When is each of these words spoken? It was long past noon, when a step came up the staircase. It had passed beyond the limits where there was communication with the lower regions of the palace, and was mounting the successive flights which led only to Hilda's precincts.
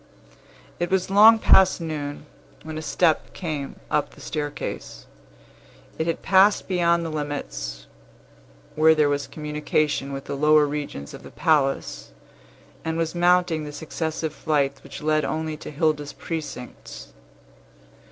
It 0.79 0.89
was 0.89 1.11
long 1.11 1.37
past 1.37 1.79
noon, 1.79 2.25
when 2.63 2.75
a 2.75 2.81
step 2.81 3.33
came 3.33 3.75
up 3.91 4.15
the 4.15 4.19
staircase. 4.19 5.05
It 5.99 6.07
had 6.07 6.23
passed 6.23 6.67
beyond 6.67 7.05
the 7.05 7.11
limits 7.11 7.85
where 8.73 8.95
there 8.95 9.09
was 9.09 9.27
communication 9.27 10.11
with 10.11 10.23
the 10.25 10.33
lower 10.35 10.65
regions 10.65 11.13
of 11.13 11.21
the 11.21 11.29
palace, 11.29 12.13
and 12.83 12.97
was 12.97 13.13
mounting 13.13 13.63
the 13.63 13.71
successive 13.71 14.33
flights 14.33 14.81
which 14.81 15.03
led 15.03 15.23
only 15.23 15.55
to 15.57 15.69
Hilda's 15.69 16.13
precincts. 16.13 17.13